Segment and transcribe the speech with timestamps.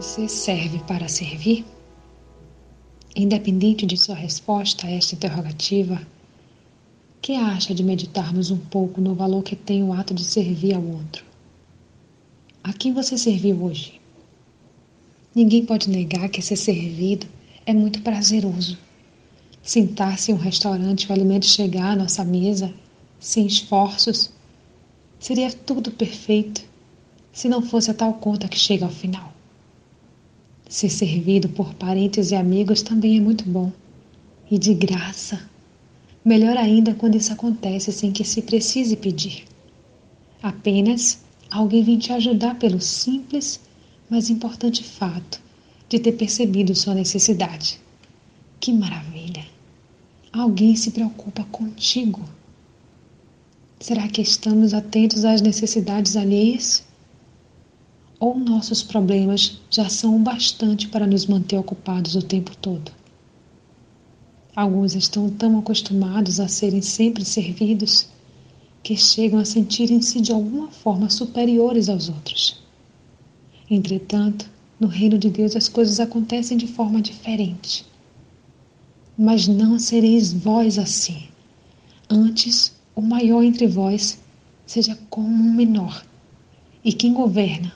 [0.00, 1.66] Você serve para servir?
[3.16, 6.00] Independente de sua resposta a esta interrogativa,
[7.20, 10.84] que acha de meditarmos um pouco no valor que tem o ato de servir ao
[10.84, 11.24] outro?
[12.62, 14.00] A quem você serviu hoje?
[15.34, 17.26] Ninguém pode negar que ser servido
[17.66, 18.78] é muito prazeroso.
[19.64, 22.72] Sentar-se em um restaurante e o alimento chegar à nossa mesa,
[23.18, 24.30] sem esforços,
[25.18, 26.62] seria tudo perfeito
[27.32, 29.36] se não fosse a tal conta que chega ao final.
[30.68, 33.72] Ser servido por parentes e amigos também é muito bom.
[34.50, 35.48] E de graça.
[36.22, 39.44] Melhor ainda quando isso acontece sem que se precise pedir.
[40.42, 43.58] Apenas alguém vem te ajudar pelo simples,
[44.10, 45.40] mas importante fato
[45.88, 47.80] de ter percebido sua necessidade.
[48.60, 49.46] Que maravilha!
[50.30, 52.22] Alguém se preocupa contigo.
[53.80, 56.84] Será que estamos atentos às necessidades alheias?
[58.20, 62.90] Ou nossos problemas já são o bastante para nos manter ocupados o tempo todo.
[64.56, 68.08] Alguns estão tão acostumados a serem sempre servidos
[68.82, 72.60] que chegam a sentirem-se de alguma forma superiores aos outros.
[73.70, 77.86] Entretanto, no reino de Deus as coisas acontecem de forma diferente.
[79.16, 81.28] Mas não sereis vós assim.
[82.08, 84.18] Antes, o maior entre vós
[84.66, 86.04] seja como um menor,
[86.84, 87.72] e quem governa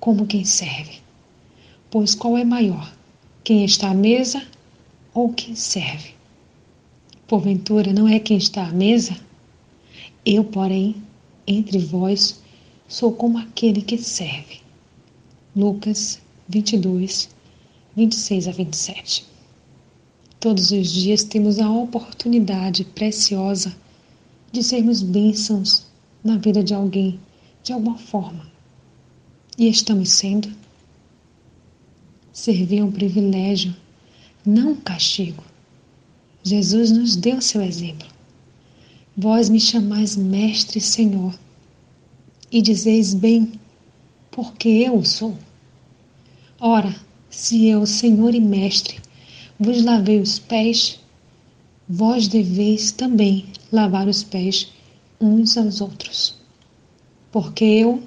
[0.00, 1.00] como quem serve.
[1.90, 2.92] Pois qual é maior,
[3.42, 4.42] quem está à mesa
[5.14, 6.14] ou quem serve?
[7.26, 9.16] Porventura não é quem está à mesa?
[10.24, 10.96] Eu, porém,
[11.46, 12.40] entre vós,
[12.86, 14.60] sou como aquele que serve.
[15.54, 17.28] Lucas 22,
[17.96, 19.26] 26 a 27.
[20.40, 23.76] Todos os dias temos a oportunidade preciosa
[24.52, 25.86] de sermos bênçãos
[26.22, 27.18] na vida de alguém,
[27.62, 28.46] de alguma forma.
[29.58, 30.48] E estamos sendo.
[32.32, 33.74] Servir é um privilégio,
[34.46, 35.42] não um castigo.
[36.44, 38.06] Jesus nos deu seu exemplo.
[39.16, 41.36] Vós me chamais Mestre e Senhor,
[42.52, 43.50] e dizeis bem,
[44.30, 45.36] porque eu sou.
[46.60, 46.94] Ora,
[47.28, 49.00] se eu, Senhor e Mestre,
[49.58, 51.00] vos lavei os pés,
[51.88, 54.68] vós deveis também lavar os pés
[55.20, 56.36] uns aos outros.
[57.32, 58.04] Porque eu,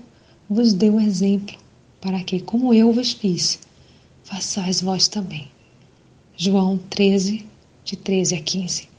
[0.53, 1.57] vos deu exemplo,
[2.01, 3.57] para que, como eu vos fiz,
[4.21, 5.47] façais vós também.
[6.35, 7.45] João 13,
[7.85, 8.89] de 13 a 15.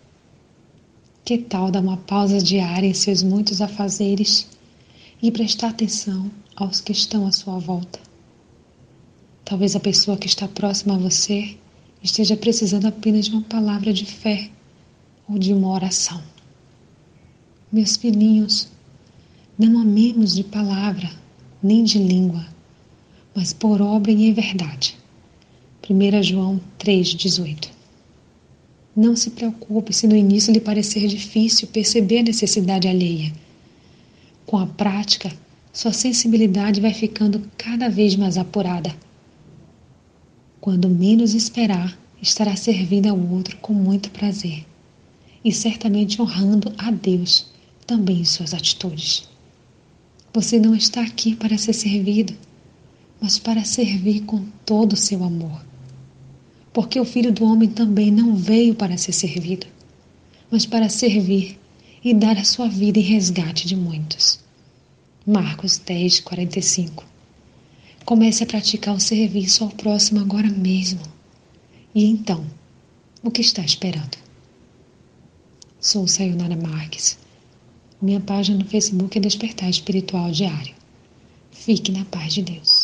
[1.22, 4.48] Que tal dar uma pausa diária em seus muitos afazeres
[5.22, 8.00] e prestar atenção aos que estão à sua volta?
[9.44, 11.54] Talvez a pessoa que está próxima a você
[12.02, 14.50] esteja precisando apenas de uma palavra de fé
[15.28, 16.22] ou de uma oração.
[17.70, 18.68] Meus filhinhos,
[19.58, 21.20] não amemos de palavra,
[21.62, 22.44] nem de língua,
[23.34, 24.96] mas por obra e em verdade.
[25.88, 27.68] 1 João 3,18
[28.96, 33.32] Não se preocupe se no início lhe parecer difícil perceber a necessidade alheia.
[34.44, 35.32] Com a prática,
[35.72, 38.94] sua sensibilidade vai ficando cada vez mais apurada.
[40.60, 44.64] Quando menos esperar, estará servindo ao outro com muito prazer
[45.44, 47.46] e certamente honrando a Deus
[47.86, 49.31] também em suas atitudes.
[50.34, 52.32] Você não está aqui para ser servido,
[53.20, 55.62] mas para servir com todo o seu amor.
[56.72, 59.66] Porque o Filho do Homem também não veio para ser servido,
[60.50, 61.58] mas para servir
[62.02, 64.40] e dar a sua vida em resgate de muitos.
[65.26, 67.04] Marcos 10, 45.
[68.06, 71.02] Comece a praticar o serviço ao próximo agora mesmo.
[71.94, 72.46] E então,
[73.22, 74.16] o que está esperando?
[75.78, 77.21] Sou Sayonara Marques
[78.02, 80.74] minha página no Facebook é Despertar Espiritual Diário.
[81.52, 82.81] Fique na paz de Deus.